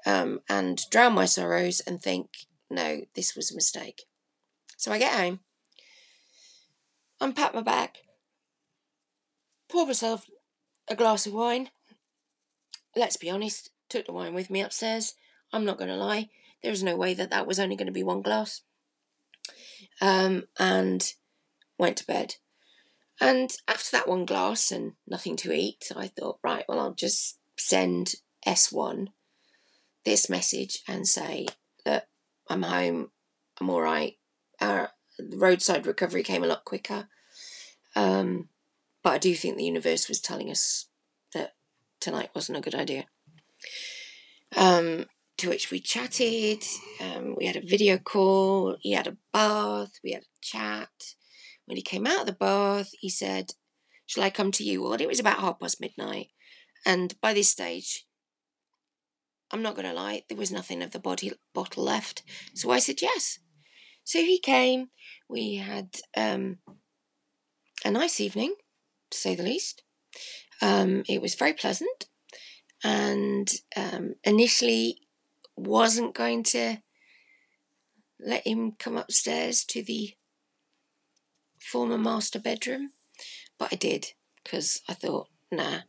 um, 0.06 0.42
and 0.50 0.82
drown 0.92 1.13
my 1.13 1.25
sorrows 1.25 1.82
and 1.82 2.01
think, 2.01 2.30
no, 2.70 3.01
this 3.15 3.36
was 3.36 3.51
a 3.51 3.56
mistake. 3.56 4.03
So 4.77 4.92
I 4.92 5.00
get 5.00 5.13
home, 5.13 5.39
unpack 7.22 7.53
my 7.53 7.62
bag, 7.62 7.92
pour 9.70 9.86
myself 9.86 10.25
a 10.89 10.96
glass 10.96 11.25
of 11.25 11.34
wine. 11.34 11.70
Let's 12.96 13.18
be 13.18 13.30
honest, 13.30 13.70
took 13.89 14.06
the 14.06 14.13
wine 14.13 14.34
with 14.34 14.50
me 14.50 14.62
upstairs. 14.62 15.15
I'm 15.53 15.65
not 15.65 15.77
going 15.77 15.89
to 15.89 15.96
lie, 15.96 16.30
there 16.62 16.72
is 16.72 16.84
no 16.84 16.96
way 16.96 17.13
that 17.13 17.30
that 17.30 17.48
was 17.48 17.60
only 17.60 17.75
going 17.75 17.88
to 17.88 17.94
be 17.94 18.03
one 18.03 18.22
glass. 18.22 18.62
Um, 20.02 20.44
and 20.60 21.14
went 21.78 21.98
to 21.98 22.06
bed. 22.06 22.36
And 23.22 23.52
after 23.68 23.92
that 23.92 24.08
one 24.08 24.26
glass 24.26 24.72
and 24.72 24.94
nothing 25.08 25.36
to 25.38 25.54
eat, 25.54 25.92
I 25.96 26.08
thought, 26.08 26.40
right, 26.44 26.66
well, 26.68 26.80
I'll 26.80 26.94
just 26.94 27.38
send 27.58 28.16
S1 28.46 29.08
this 30.04 30.30
message 30.30 30.80
and 30.88 31.08
say 31.08 31.48
that 31.86 32.08
I'm 32.50 32.64
home, 32.64 33.12
I'm 33.62 33.70
all 33.70 33.82
right. 33.82 34.18
Our 34.60 34.92
roadside 35.20 35.86
recovery 35.86 36.24
came 36.24 36.44
a 36.44 36.48
lot 36.48 36.66
quicker. 36.66 37.08
Um, 37.96 38.50
but 39.04 39.14
I 39.14 39.18
do 39.18 39.36
think 39.36 39.58
the 39.58 39.64
universe 39.64 40.08
was 40.08 40.20
telling 40.20 40.50
us 40.50 40.88
that 41.34 41.54
tonight 42.00 42.32
wasn't 42.34 42.58
a 42.58 42.62
good 42.62 42.76
idea. 42.76 43.06
Um, 44.56 45.06
to 45.44 45.50
which 45.50 45.72
we 45.72 45.80
chatted, 45.82 46.64
um, 47.02 47.36
we 47.38 47.46
had 47.46 47.58
a 47.58 47.62
video 47.62 47.98
call, 47.98 48.78
he 48.80 48.94
had 48.94 49.08
a 49.08 49.18
bath, 49.34 49.92
we 50.02 50.14
had 50.14 50.24
a 50.24 50.42
chat. 50.42 50.90
When 51.66 51.76
he 51.76 51.84
came 51.84 52.08
out 52.08 52.22
of 52.22 52.26
the 52.28 52.32
bath, 52.34 52.92
he 53.00 53.10
said, 53.10 53.52
Shall 54.06 54.24
I 54.24 54.30
come 54.30 54.52
to 54.54 54.64
you? 54.64 54.82
Well, 54.82 54.94
it 54.94 55.08
was 55.08 55.20
about 55.20 55.40
half 55.40 55.60
past 55.60 55.82
midnight. 55.82 56.28
And 56.86 57.20
by 57.20 57.34
this 57.34 57.50
stage, 57.50 58.06
I'm 59.52 59.62
not 59.62 59.76
going 59.76 59.88
to 59.88 59.94
lie, 59.94 60.24
there 60.30 60.38
was 60.38 60.52
nothing 60.52 60.82
of 60.82 60.92
the 60.92 61.00
body 61.00 61.34
bottle 61.54 61.84
left. 61.84 62.24
So 62.54 62.72
I 62.72 62.80
said 62.80 63.02
yes. 63.02 63.40
So 64.06 64.20
he 64.20 64.40
came. 64.40 64.92
We 65.30 65.56
had 65.56 65.90
um, 66.16 66.60
a 67.84 67.92
nice 67.92 68.22
evening, 68.22 68.56
to 69.12 69.18
say 69.18 69.36
the 69.36 69.44
least. 69.44 69.84
Um, 70.62 71.04
it 71.10 71.22
was 71.22 71.36
very 71.36 71.54
pleasant, 71.54 72.08
and 72.84 73.52
um, 73.76 74.16
initially 74.24 75.00
wasn't 75.55 76.15
going 76.15 76.43
to 76.43 76.77
let 78.19 78.45
him 78.48 78.74
come 78.74 78.98
upstairs 78.98 79.63
to 79.65 79.83
the 79.83 80.13
former 81.60 81.98
master 81.98 82.39
bedroom, 82.39 82.91
but 83.57 83.69
I 83.72 83.75
did 83.75 84.13
because 84.43 84.81
I 84.88 84.93
thought, 84.93 85.29
nah, 85.51 85.79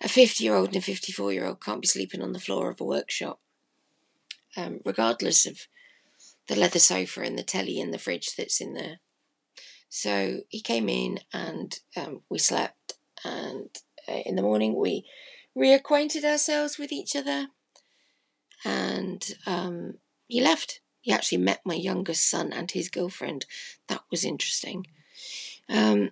a 0.00 0.08
50 0.08 0.42
year 0.42 0.54
old 0.54 0.68
and 0.68 0.76
a 0.76 0.80
54 0.80 1.32
year 1.32 1.46
old 1.46 1.62
can't 1.62 1.82
be 1.82 1.88
sleeping 1.88 2.22
on 2.22 2.32
the 2.32 2.40
floor 2.40 2.70
of 2.70 2.80
a 2.80 2.84
workshop, 2.84 3.40
um, 4.56 4.80
regardless 4.84 5.46
of 5.46 5.66
the 6.48 6.56
leather 6.56 6.78
sofa 6.78 7.22
and 7.22 7.38
the 7.38 7.42
telly 7.42 7.80
and 7.80 7.92
the 7.92 7.98
fridge 7.98 8.34
that's 8.36 8.60
in 8.60 8.74
there. 8.74 9.00
So 9.88 10.40
he 10.48 10.60
came 10.60 10.88
in 10.88 11.20
and 11.32 11.78
um, 11.96 12.22
we 12.30 12.38
slept, 12.38 12.94
and 13.24 13.68
uh, 14.08 14.22
in 14.24 14.36
the 14.36 14.42
morning 14.42 14.76
we 14.76 15.04
reacquainted 15.56 16.24
ourselves 16.24 16.78
with 16.78 16.92
each 16.92 17.16
other, 17.16 17.48
and 18.64 19.34
um, 19.46 19.94
he 20.28 20.40
left. 20.40 20.80
He 21.00 21.12
actually 21.12 21.38
met 21.38 21.60
my 21.64 21.74
youngest 21.74 22.28
son 22.28 22.52
and 22.52 22.70
his 22.70 22.88
girlfriend. 22.88 23.46
That 23.88 24.02
was 24.10 24.24
interesting. 24.24 24.86
Um, 25.68 26.10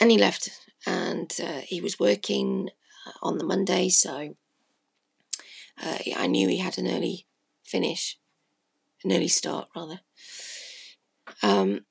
and 0.00 0.10
he 0.10 0.18
left, 0.18 0.50
and 0.86 1.32
uh, 1.42 1.60
he 1.60 1.80
was 1.80 1.98
working 1.98 2.70
uh, 3.06 3.12
on 3.22 3.38
the 3.38 3.44
Monday, 3.44 3.88
so 3.88 4.36
uh, 5.82 5.98
I 6.16 6.26
knew 6.26 6.48
he 6.48 6.58
had 6.58 6.78
an 6.78 6.86
early 6.86 7.26
finish, 7.64 8.18
an 9.02 9.12
early 9.12 9.28
start 9.28 9.68
rather. 9.74 10.00
Um, 11.42 11.84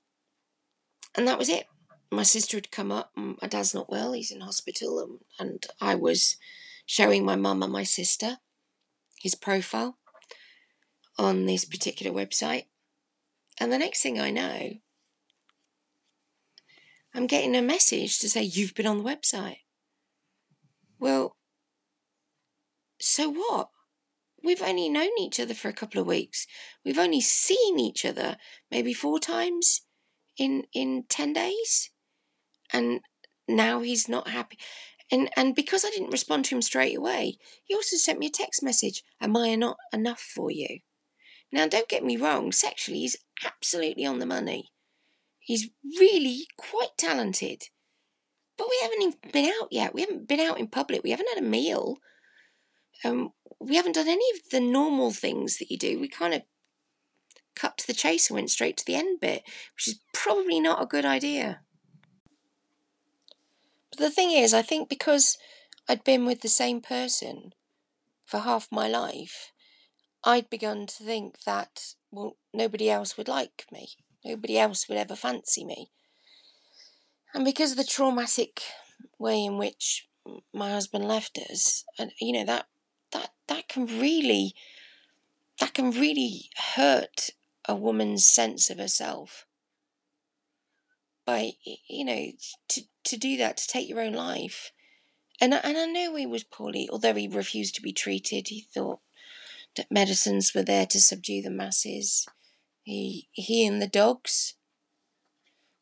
and 1.15 1.27
that 1.27 1.39
was 1.39 1.49
it. 1.49 1.65
My 2.11 2.23
sister 2.23 2.57
had 2.57 2.71
come 2.71 2.91
up. 2.91 3.11
My 3.15 3.47
dad's 3.47 3.73
not 3.73 3.89
well; 3.89 4.13
he's 4.13 4.31
in 4.31 4.41
hospital, 4.41 4.99
and, 4.99 5.19
and 5.39 5.65
I 5.81 5.95
was 5.95 6.37
showing 6.85 7.25
my 7.25 7.35
mum 7.35 7.63
and 7.63 7.73
my 7.73 7.83
sister 7.83 8.37
his 9.25 9.33
profile 9.33 9.97
on 11.17 11.47
this 11.47 11.65
particular 11.65 12.15
website. 12.15 12.65
And 13.59 13.73
the 13.73 13.79
next 13.79 14.03
thing 14.03 14.19
I 14.19 14.29
know, 14.29 14.73
I'm 17.11 17.25
getting 17.25 17.55
a 17.55 17.61
message 17.63 18.19
to 18.19 18.29
say 18.29 18.43
you've 18.43 18.75
been 18.75 18.85
on 18.85 18.99
the 18.99 19.03
website. 19.03 19.61
Well, 20.99 21.37
so 22.99 23.31
what? 23.31 23.69
We've 24.43 24.61
only 24.61 24.89
known 24.89 25.09
each 25.19 25.39
other 25.39 25.55
for 25.55 25.69
a 25.69 25.73
couple 25.73 25.99
of 25.99 26.05
weeks. 26.05 26.45
We've 26.85 26.99
only 26.99 27.21
seen 27.21 27.79
each 27.79 28.05
other 28.05 28.37
maybe 28.69 28.93
four 28.93 29.19
times 29.19 29.81
in 30.37 30.65
in 30.71 31.05
10 31.09 31.33
days. 31.33 31.89
And 32.71 33.01
now 33.47 33.81
he's 33.81 34.07
not 34.07 34.27
happy. 34.27 34.59
And 35.11 35.29
and 35.37 35.55
because 35.55 35.85
I 35.85 35.89
didn't 35.89 36.11
respond 36.11 36.45
to 36.45 36.55
him 36.55 36.61
straight 36.61 36.97
away, 36.97 37.37
he 37.63 37.75
also 37.75 37.97
sent 37.97 38.19
me 38.19 38.27
a 38.27 38.31
text 38.31 38.63
message, 38.63 39.03
am 39.21 39.37
I 39.37 39.55
not 39.55 39.77
enough 39.93 40.19
for 40.19 40.49
you? 40.49 40.79
Now 41.51 41.67
don't 41.67 41.89
get 41.89 42.03
me 42.03 42.17
wrong, 42.17 42.51
sexually 42.51 42.99
he's 43.01 43.17
absolutely 43.45 44.05
on 44.05 44.19
the 44.19 44.25
money. 44.25 44.71
He's 45.39 45.69
really 45.99 46.47
quite 46.57 46.97
talented. 46.97 47.69
But 48.57 48.67
we 48.69 48.79
haven't 48.81 49.01
even 49.01 49.31
been 49.31 49.51
out 49.61 49.67
yet. 49.69 49.93
We 49.93 50.01
haven't 50.01 50.27
been 50.27 50.39
out 50.39 50.59
in 50.59 50.67
public. 50.67 51.03
We 51.03 51.11
haven't 51.11 51.29
had 51.29 51.43
a 51.43 51.47
meal. 51.47 51.97
Um, 53.03 53.31
we 53.59 53.75
haven't 53.75 53.95
done 53.95 54.07
any 54.07 54.25
of 54.33 54.49
the 54.49 54.59
normal 54.59 55.11
things 55.11 55.57
that 55.57 55.69
you 55.69 55.77
do. 55.77 55.99
We 55.99 56.07
kind 56.07 56.33
of 56.33 56.43
cut 57.55 57.77
to 57.77 57.87
the 57.87 57.93
chase 57.93 58.29
and 58.29 58.35
went 58.35 58.49
straight 58.49 58.77
to 58.77 58.85
the 58.85 58.95
end 58.95 59.19
bit, 59.19 59.43
which 59.75 59.87
is 59.87 59.99
probably 60.13 60.59
not 60.59 60.81
a 60.81 60.87
good 60.87 61.05
idea. 61.05 61.61
But 63.95 64.03
the 64.03 64.11
thing 64.11 64.31
is, 64.31 64.53
I 64.53 64.61
think 64.61 64.89
because 64.89 65.37
I'd 65.87 66.03
been 66.03 66.25
with 66.25 66.41
the 66.41 66.49
same 66.49 66.81
person 66.81 67.53
for 68.25 68.39
half 68.39 68.67
my 68.69 68.89
life, 68.89 69.53
I'd 70.23 70.49
begun 70.49 70.85
to 70.87 71.03
think 71.03 71.43
that, 71.43 71.93
well, 72.11 72.35
nobody 72.53 72.89
else 72.89 73.15
would 73.15 73.29
like 73.29 73.65
me. 73.71 73.89
Nobody 74.25 74.57
else 74.59 74.89
would 74.89 74.97
ever 74.97 75.15
fancy 75.15 75.63
me. 75.63 75.91
And 77.33 77.45
because 77.45 77.71
of 77.71 77.77
the 77.77 77.85
traumatic 77.85 78.61
way 79.17 79.45
in 79.45 79.57
which 79.57 80.09
my 80.53 80.71
husband 80.71 81.07
left 81.07 81.37
us, 81.37 81.85
and 81.97 82.11
you 82.19 82.33
know 82.33 82.45
that 82.45 82.67
that 83.11 83.31
that 83.47 83.69
can 83.69 83.85
really 83.85 84.55
that 85.59 85.73
can 85.73 85.91
really 85.91 86.49
hurt 86.75 87.29
a 87.65 87.75
woman's 87.75 88.25
sense 88.25 88.69
of 88.69 88.77
herself. 88.77 89.45
by 91.25 91.53
you 91.63 92.05
know 92.05 92.31
to 92.67 92.83
to 93.05 93.17
do 93.17 93.37
that 93.37 93.57
to 93.57 93.67
take 93.67 93.87
your 93.89 94.01
own 94.01 94.13
life. 94.13 94.71
And 95.41 95.53
and 95.53 95.77
I 95.77 95.85
know 95.85 96.15
he 96.15 96.25
was 96.25 96.43
poorly, 96.43 96.89
although 96.91 97.13
he 97.13 97.27
refused 97.27 97.75
to 97.75 97.81
be 97.81 97.91
treated. 97.91 98.47
He 98.47 98.61
thought 98.61 98.99
that 99.75 99.91
medicines 99.91 100.53
were 100.53 100.63
there 100.63 100.85
to 100.87 101.01
subdue 101.01 101.41
the 101.41 101.49
masses. 101.49 102.25
He 102.83 103.27
he 103.31 103.65
and 103.65 103.81
the 103.81 103.87
dogs 103.87 104.55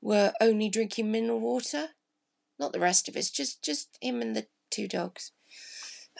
were 0.01 0.33
only 0.41 0.69
drinking 0.69 1.11
mineral 1.11 1.39
water, 1.39 1.89
not 2.59 2.73
the 2.73 2.79
rest 2.79 3.07
of 3.07 3.15
us. 3.15 3.29
Just 3.29 3.63
just 3.63 3.97
him 4.01 4.21
and 4.21 4.35
the 4.35 4.47
two 4.69 4.87
dogs. 4.87 5.31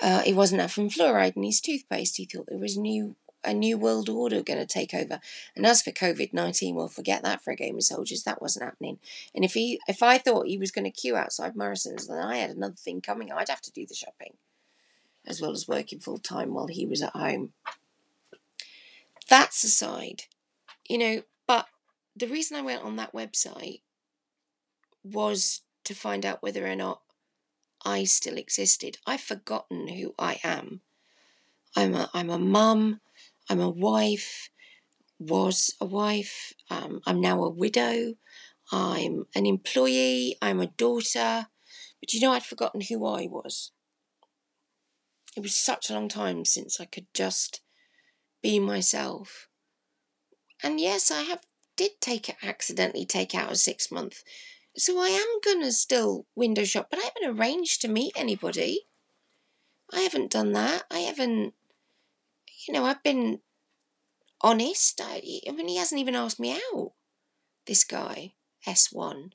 Uh, 0.02 0.22
he 0.22 0.34
wasn't 0.34 0.62
having 0.62 0.90
fluoride 0.90 1.36
in 1.36 1.44
his 1.44 1.62
toothpaste. 1.62 2.18
He 2.18 2.26
thought 2.26 2.48
there 2.48 2.58
was 2.58 2.78
new 2.78 3.16
a 3.46 3.54
new 3.54 3.78
world 3.78 4.10
order 4.10 4.42
going 4.42 4.60
to 4.60 4.66
take 4.66 4.94
over. 4.94 5.20
And 5.56 5.66
as 5.66 5.82
for 5.82 5.92
COVID 5.92 6.34
nineteen, 6.34 6.76
well, 6.76 6.88
forget 6.88 7.24
that 7.24 7.44
for 7.44 7.52
a 7.52 7.56
game 7.56 7.76
of 7.76 7.84
soldiers. 7.84 8.24
That 8.24 8.42
wasn't 8.42 8.66
happening. 8.66 9.00
And 9.36 9.44
if 9.44 9.54
he, 9.54 9.80
if 9.88 10.02
I 10.04 10.18
thought 10.18 10.48
he 10.48 10.58
was 10.58 10.72
going 10.72 10.86
to 10.86 10.92
queue 10.92 11.16
outside 11.16 11.56
Morrison's, 11.56 12.08
then 12.08 12.18
I 12.18 12.38
had 12.38 12.52
another 12.52 12.76
thing 12.76 13.02
coming. 13.02 13.32
I'd 13.32 13.50
have 13.50 13.62
to 13.62 13.72
do 13.72 13.86
the 13.86 13.96
shopping, 13.96 14.34
as 15.26 15.42
well 15.42 15.52
as 15.52 15.68
working 15.68 16.00
full 16.00 16.18
time 16.18 16.54
while 16.54 16.68
he 16.68 16.86
was 16.86 17.02
at 17.02 17.12
home. 17.14 17.54
That's 19.30 19.64
aside, 19.64 20.24
you 20.88 20.98
know. 20.98 21.24
But 21.48 21.68
the 22.16 22.28
reason 22.28 22.58
I 22.58 22.62
went 22.62 22.84
on 22.84 22.96
that 22.98 23.14
website 23.14 23.82
was 25.04 25.62
to 25.84 25.94
find 25.94 26.26
out 26.26 26.42
whether 26.42 26.66
or 26.66 26.76
not 26.76 27.02
I 27.86 28.06
still 28.06 28.38
existed. 28.38 28.98
I've 29.06 29.22
forgotten 29.22 29.90
who 29.90 30.14
I 30.18 30.40
am. 30.44 30.82
I'm 31.76 31.96
a 31.96 32.10
I'm 32.14 32.30
a 32.30 32.40
mum. 32.40 33.02
I'm 33.50 33.60
a 33.60 33.70
wife, 33.70 34.50
was 35.20 35.76
a 35.80 35.86
wife, 35.86 36.54
um, 36.70 37.02
I'm 37.06 37.22
now 37.22 37.44
a 37.44 37.50
widow, 37.50 38.16
I'm 38.72 39.26
an 39.36 39.46
employee, 39.46 40.38
I'm 40.42 40.60
a 40.60 40.68
daughter. 40.68 41.48
But 42.00 42.14
you 42.14 42.20
know, 42.20 42.32
I'd 42.32 42.44
forgotten 42.44 42.82
who 42.82 43.06
I 43.06 43.28
was. 43.28 43.72
It 45.36 45.42
was 45.42 45.56
such 45.56 45.90
a 45.90 45.94
long 45.94 46.10
time 46.10 46.46
since 46.46 46.80
I 46.80 46.86
could 46.86 47.08
just 47.14 47.62
be 48.42 48.60
myself. 48.60 49.48
And 50.62 50.80
yes, 50.80 51.12
I 51.12 51.22
have 51.24 51.42
did 51.76 51.92
take 52.00 52.36
accidentally 52.44 53.06
take 53.06 53.34
out 53.34 53.52
a 53.52 53.56
six 53.56 53.92
month. 53.92 54.24
So 54.78 55.00
I 55.00 55.08
am 55.08 55.40
gonna 55.44 55.72
still 55.72 56.26
window 56.36 56.64
shop, 56.64 56.88
but 56.90 57.00
I 57.00 57.04
haven't 57.04 57.40
arranged 57.40 57.82
to 57.82 57.88
meet 57.88 58.14
anybody. 58.16 58.88
I 59.92 60.02
haven't 60.02 60.32
done 60.32 60.54
that. 60.54 60.84
I 60.90 61.00
haven't 61.00 61.54
you 62.68 62.74
know, 62.74 62.86
I've 62.86 63.04
been 63.04 63.40
honest. 64.42 65.02
I, 65.04 65.22
I 65.48 65.52
mean, 65.52 65.68
he 65.68 65.78
hasn't 65.78 66.00
even 66.00 66.16
asked 66.16 66.40
me 66.40 66.54
out, 66.54 66.94
this 67.66 67.84
guy, 67.84 68.34
S1. 68.68 69.32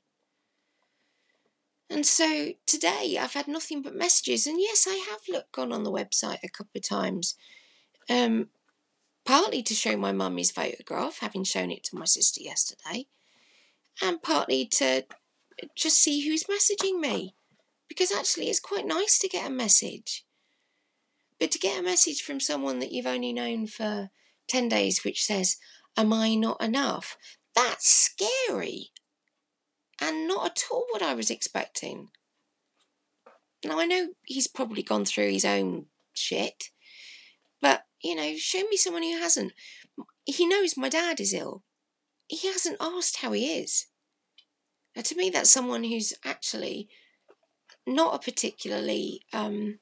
And 1.89 2.05
so 2.05 2.51
today 2.67 3.17
I've 3.19 3.33
had 3.33 3.47
nothing 3.47 3.81
but 3.81 3.95
messages. 3.95 4.45
And 4.45 4.59
yes, 4.59 4.87
I 4.87 4.95
have 5.09 5.21
looked, 5.27 5.51
gone 5.51 5.73
on 5.73 5.83
the 5.83 5.91
website 5.91 6.39
a 6.43 6.49
couple 6.49 6.77
of 6.77 6.87
times, 6.87 7.35
um, 8.09 8.49
partly 9.25 9.63
to 9.63 9.73
show 9.73 9.97
my 9.97 10.11
mummy's 10.11 10.51
photograph, 10.51 11.19
having 11.19 11.43
shown 11.43 11.71
it 11.71 11.83
to 11.85 11.97
my 11.97 12.05
sister 12.05 12.41
yesterday, 12.41 13.07
and 14.01 14.21
partly 14.21 14.65
to 14.65 15.05
just 15.75 15.97
see 15.97 16.27
who's 16.27 16.43
messaging 16.43 16.99
me. 16.99 17.35
Because 17.87 18.11
actually, 18.11 18.49
it's 18.49 18.59
quite 18.59 18.85
nice 18.85 19.17
to 19.17 19.27
get 19.27 19.47
a 19.47 19.49
message. 19.49 20.23
But 21.39 21.51
to 21.51 21.59
get 21.59 21.79
a 21.79 21.83
message 21.83 22.21
from 22.21 22.39
someone 22.39 22.79
that 22.79 22.91
you've 22.91 23.07
only 23.07 23.31
known 23.31 23.67
for 23.67 24.09
10 24.47 24.67
days, 24.67 25.03
which 25.03 25.23
says, 25.23 25.57
Am 25.95 26.11
I 26.11 26.35
not 26.35 26.61
enough? 26.61 27.17
That's 27.55 27.87
scary. 27.87 28.91
And 30.01 30.27
not 30.27 30.45
at 30.45 30.63
all 30.71 30.85
what 30.91 31.01
I 31.01 31.13
was 31.13 31.29
expecting. 31.29 32.09
Now, 33.65 33.79
I 33.79 33.85
know 33.85 34.09
he's 34.23 34.47
probably 34.47 34.83
gone 34.83 35.05
through 35.05 35.31
his 35.31 35.45
own 35.45 35.87
shit, 36.13 36.69
but, 37.61 37.83
you 38.01 38.15
know, 38.15 38.35
show 38.37 38.61
me 38.69 38.77
someone 38.77 39.03
who 39.03 39.17
hasn't. 39.17 39.51
He 40.25 40.45
knows 40.45 40.77
my 40.77 40.87
dad 40.87 41.19
is 41.19 41.33
ill. 41.33 41.63
He 42.27 42.47
hasn't 42.47 42.77
asked 42.79 43.17
how 43.17 43.33
he 43.33 43.59
is. 43.59 43.87
Now, 44.95 45.01
to 45.01 45.15
me, 45.15 45.29
that's 45.29 45.49
someone 45.49 45.83
who's 45.83 46.13
actually 46.23 46.87
not 47.85 48.15
a 48.15 48.19
particularly 48.19 49.23
um, 49.33 49.79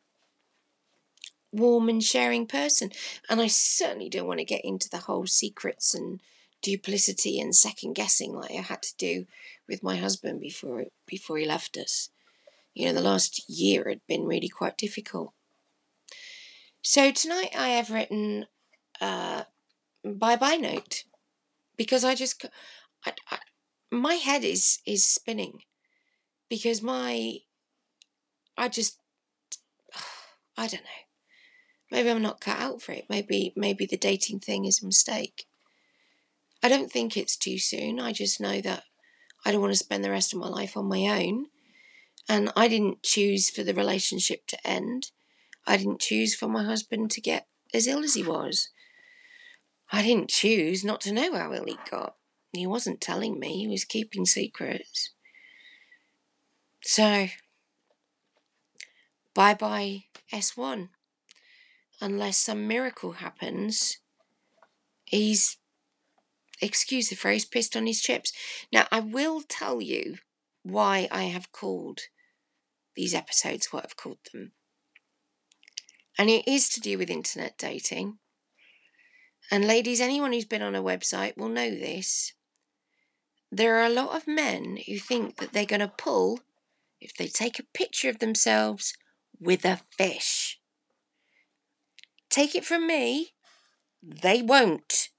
warm 1.51 1.89
and 1.89 2.03
sharing 2.03 2.47
person. 2.47 2.91
And 3.29 3.41
I 3.41 3.47
certainly 3.47 4.09
don't 4.09 4.27
want 4.27 4.39
to 4.39 4.45
get 4.45 4.63
into 4.63 4.89
the 4.89 4.99
whole 4.99 5.27
secrets 5.27 5.93
and 5.93 6.21
duplicity 6.61 7.39
and 7.39 7.55
second 7.55 7.93
guessing 7.93 8.33
like 8.33 8.51
I 8.51 8.61
had 8.61 8.81
to 8.83 8.97
do 8.97 9.25
with 9.67 9.83
my 9.83 9.95
husband 9.95 10.41
before 10.41 10.85
before 11.05 11.37
he 11.37 11.45
left 11.45 11.77
us. 11.77 12.09
You 12.73 12.87
know, 12.87 12.93
the 12.93 13.01
last 13.01 13.49
year 13.49 13.89
had 13.89 14.01
been 14.07 14.25
really 14.25 14.49
quite 14.49 14.77
difficult. 14.77 15.33
So 16.81 17.11
tonight 17.11 17.49
I 17.57 17.69
have 17.69 17.91
written 17.91 18.45
uh, 19.01 19.43
a 20.05 20.09
bye 20.09 20.35
bye 20.35 20.55
note 20.55 21.03
because 21.75 22.03
I 22.03 22.15
just 22.15 22.45
I, 23.05 23.13
I, 23.31 23.39
my 23.91 24.15
head 24.15 24.43
is 24.43 24.79
is 24.85 25.05
spinning 25.05 25.61
because 26.49 26.81
my 26.81 27.37
I 28.57 28.69
just 28.69 28.99
I 30.57 30.67
don't 30.67 30.83
know 30.83 31.06
maybe 31.91 32.09
I'm 32.09 32.21
not 32.21 32.41
cut 32.41 32.59
out 32.59 32.81
for 32.81 32.91
it. 32.91 33.05
Maybe 33.09 33.53
maybe 33.55 33.85
the 33.85 33.97
dating 33.97 34.39
thing 34.39 34.65
is 34.65 34.81
a 34.81 34.85
mistake. 34.85 35.45
I 36.61 36.69
don't 36.69 36.91
think 36.91 37.15
it's 37.15 37.37
too 37.37 37.59
soon. 37.59 37.99
I 37.99 38.11
just 38.11 38.41
know 38.41 38.61
that 38.61 38.83
I 39.45 39.51
don't 39.51 39.61
want 39.61 39.73
to 39.73 39.79
spend 39.79 40.03
the 40.03 40.11
rest 40.11 40.33
of 40.33 40.39
my 40.39 40.47
life 40.47 40.75
on 40.75 40.85
my 40.85 41.23
own. 41.23 41.47
And 42.27 42.51
I 42.55 42.67
didn't 42.67 43.03
choose 43.03 43.49
for 43.49 43.63
the 43.63 43.73
relationship 43.73 44.47
to 44.47 44.67
end. 44.67 45.11
I 45.65 45.77
didn't 45.77 46.01
choose 46.01 46.35
for 46.35 46.47
my 46.47 46.63
husband 46.63 47.11
to 47.11 47.21
get 47.21 47.47
as 47.73 47.87
ill 47.87 48.03
as 48.03 48.15
he 48.15 48.23
was. 48.23 48.69
I 49.91 50.01
didn't 50.01 50.29
choose 50.29 50.83
not 50.83 50.99
to 51.01 51.13
know 51.13 51.33
how 51.33 51.53
ill 51.53 51.65
he 51.65 51.77
got. 51.89 52.15
He 52.51 52.67
wasn't 52.67 52.99
telling 52.99 53.39
me, 53.39 53.57
he 53.59 53.67
was 53.67 53.85
keeping 53.85 54.25
secrets. 54.25 55.11
So, 56.81 57.27
bye 59.33 59.53
bye, 59.53 60.05
S1 60.33 60.89
unless 62.01 62.37
some 62.37 62.67
miracle 62.67 63.13
happens, 63.13 63.97
he's, 65.05 65.57
excuse 66.61 67.09
the 67.09 67.15
phrase, 67.15 67.45
pissed 67.45 67.75
on 67.75 67.87
his 67.87 68.01
chips. 68.01 68.31
Now, 68.71 68.87
I 68.91 68.99
will 68.99 69.41
tell 69.41 69.81
you 69.81 70.17
why 70.63 71.07
I 71.11 71.23
have 71.23 71.51
called 71.51 72.01
these 72.95 73.13
episodes 73.13 73.67
what 73.67 73.85
I've 73.85 73.97
called 73.97 74.17
them. 74.33 74.51
And 76.17 76.29
it 76.29 76.47
is 76.47 76.67
to 76.69 76.81
do 76.81 76.97
with 76.97 77.09
internet 77.09 77.57
dating. 77.57 78.17
And 79.51 79.65
ladies, 79.65 80.01
anyone 80.01 80.33
who's 80.33 80.45
been 80.45 80.63
on 80.63 80.75
a 80.75 80.83
website 80.83 81.37
will 81.37 81.47
know 81.47 81.69
this. 81.69 82.33
There 83.51 83.77
are 83.77 83.85
a 83.85 83.93
lot 83.93 84.15
of 84.15 84.27
men 84.27 84.79
who 84.87 84.97
think 84.97 85.37
that 85.37 85.53
they're 85.53 85.65
going 85.65 85.79
to 85.79 85.87
pull 85.87 86.41
if 86.99 87.15
they 87.15 87.27
take 87.27 87.59
a 87.59 87.63
picture 87.63 88.09
of 88.09 88.19
themselves 88.19 88.93
with 89.39 89.63
a 89.63 89.81
fish. 89.97 90.59
Take 92.37 92.53
it 92.53 92.65
from 92.65 92.85
me, 92.85 93.33
they 94.03 94.43
won't. 94.43 95.09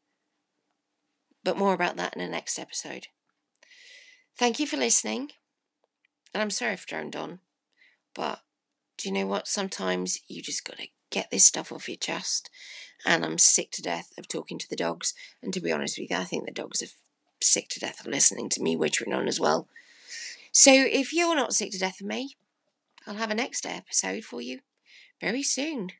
But 1.43 1.59
more 1.59 1.75
about 1.75 1.97
that 1.97 2.15
in 2.15 2.23
the 2.23 2.29
next 2.29 2.61
episode. 2.61 3.09
Thank 4.39 4.61
you 4.61 4.69
for 4.69 4.77
listening. 4.77 5.31
And 6.33 6.41
I'm 6.41 6.51
sorry 6.51 6.75
if 6.75 6.83
I've 6.83 6.87
droned 6.87 7.17
on. 7.17 7.41
But 8.15 8.43
do 8.97 9.09
you 9.09 9.15
know 9.17 9.27
what? 9.27 9.49
Sometimes 9.49 10.21
you 10.29 10.41
just 10.41 10.65
got 10.65 10.79
to 10.79 10.87
get 11.11 11.33
this 11.33 11.45
stuff 11.45 11.73
off 11.73 11.89
your 11.89 11.97
chest. 11.97 12.51
And 13.05 13.25
I'm 13.25 13.39
sick 13.39 13.73
to 13.73 13.83
death 13.83 14.13
of 14.17 14.29
talking 14.29 14.57
to 14.61 14.71
the 14.71 14.77
dogs. 14.77 15.13
And 15.43 15.53
to 15.55 15.61
be 15.61 15.73
honest 15.73 15.99
with 15.99 16.13
you, 16.13 16.17
I 16.17 16.23
think 16.23 16.47
the 16.47 16.53
dogs 16.53 16.85
are 16.85 16.95
sick 17.43 17.67
to 17.71 17.81
death 17.81 17.99
of 17.99 18.07
listening 18.07 18.49
to 18.51 18.63
me 18.63 18.77
wittering 18.77 19.13
on 19.13 19.27
as 19.27 19.41
well. 19.41 19.67
So 20.53 20.71
if 20.73 21.13
you're 21.13 21.35
not 21.35 21.53
sick 21.53 21.73
to 21.73 21.81
death 21.81 22.01
of 22.01 22.07
me, 22.07 22.37
I'll 23.09 23.15
have 23.15 23.33
a 23.33 23.35
next 23.35 23.67
episode 23.67 24.23
for 24.23 24.41
you 24.41 24.61
very 25.21 25.43
soon. 25.43 25.91